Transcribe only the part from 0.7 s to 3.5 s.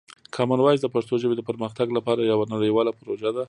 د پښتو ژبې د پرمختګ لپاره یوه نړیواله پروژه ده.